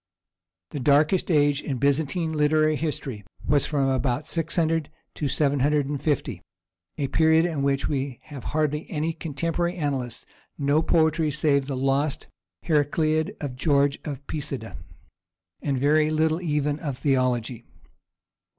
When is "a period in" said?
6.97-7.61